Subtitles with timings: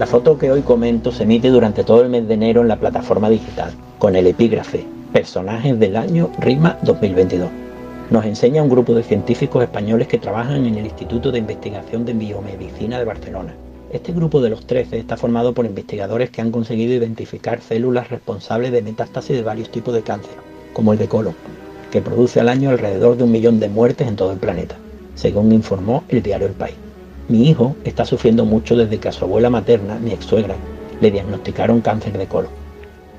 [0.00, 2.78] La foto que hoy comento se emite durante todo el mes de enero en la
[2.78, 7.50] plataforma digital, con el epígrafe Personajes del año RIMA 2022.
[8.08, 12.14] Nos enseña un grupo de científicos españoles que trabajan en el Instituto de Investigación de
[12.14, 13.54] Biomedicina de Barcelona.
[13.92, 18.72] Este grupo de los 13 está formado por investigadores que han conseguido identificar células responsables
[18.72, 20.32] de metástasis de varios tipos de cáncer,
[20.72, 21.34] como el de colon,
[21.92, 24.76] que produce al año alrededor de un millón de muertes en todo el planeta,
[25.14, 26.76] según informó el diario El País.
[27.30, 30.56] Mi hijo está sufriendo mucho desde que a su abuela materna, mi ex suegra,
[31.00, 32.50] le diagnosticaron cáncer de colon.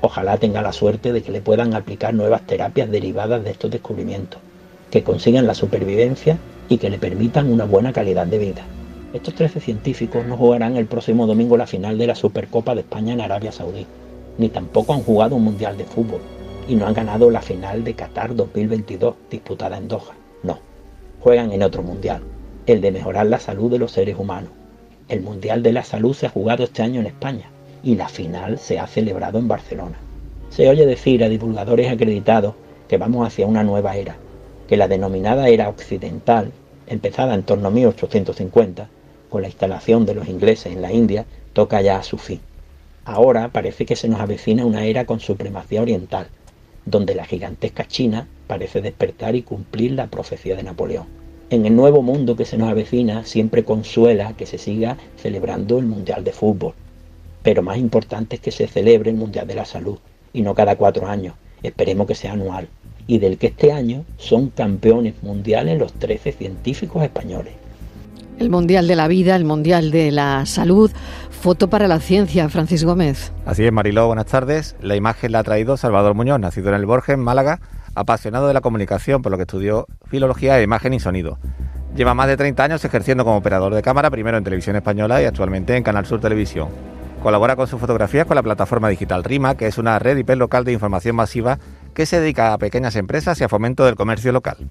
[0.02, 4.38] Ojalá tenga la suerte de que le puedan aplicar nuevas terapias derivadas de estos descubrimientos,
[4.90, 6.36] que consigan la supervivencia
[6.68, 8.66] y que le permitan una buena calidad de vida.
[9.14, 13.14] Estos 13 científicos no jugarán el próximo domingo la final de la Supercopa de España
[13.14, 13.86] en Arabia Saudí,
[14.36, 16.20] ni tampoco han jugado un Mundial de Fútbol,
[16.68, 20.12] y no han ganado la final de Qatar 2022 disputada en Doha.
[20.42, 20.58] No,
[21.20, 22.20] juegan en otro Mundial,
[22.66, 24.50] el de mejorar la salud de los seres humanos.
[25.08, 27.50] El Mundial de la Salud se ha jugado este año en España
[27.82, 29.98] y la final se ha celebrado en Barcelona.
[30.48, 32.54] Se oye decir a divulgadores acreditados
[32.88, 34.16] que vamos hacia una nueva era,
[34.68, 36.52] que la denominada era occidental,
[36.86, 38.88] empezada en torno a 1850,
[39.28, 42.40] con la instalación de los ingleses en la India, toca ya a su fin.
[43.04, 46.28] Ahora parece que se nos avecina una era con supremacía oriental,
[46.84, 52.02] donde la gigantesca China parece despertar y cumplir la profecía de Napoleón en el nuevo
[52.02, 56.74] mundo que se nos avecina siempre consuela que se siga celebrando el Mundial de Fútbol.
[57.42, 59.98] Pero más importante es que se celebre el Mundial de la Salud,
[60.32, 62.68] y no cada cuatro años, esperemos que sea anual,
[63.06, 67.54] y del que este año son campeones mundiales los 13 científicos españoles.
[68.38, 70.90] El Mundial de la Vida, el Mundial de la Salud,
[71.30, 73.32] foto para la ciencia, Francis Gómez.
[73.44, 74.74] Así es, Mariló, buenas tardes.
[74.80, 77.60] La imagen la ha traído Salvador Muñoz, nacido en el Borges, Málaga,
[77.94, 81.38] apasionado de la comunicación, por lo que estudió filología de imagen y sonido.
[81.94, 85.26] Lleva más de 30 años ejerciendo como operador de cámara, primero en Televisión Española y
[85.26, 86.68] actualmente en Canal Sur Televisión.
[87.22, 90.64] Colabora con sus fotografías con la plataforma digital RIMA, que es una red IP local
[90.64, 91.58] de información masiva
[91.94, 94.70] que se dedica a pequeñas empresas y a fomento del comercio local.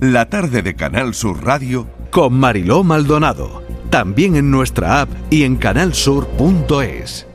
[0.00, 3.62] La tarde de Canal Sur Radio con Mariló Maldonado.
[3.90, 7.29] También en nuestra app y en canalsur.es.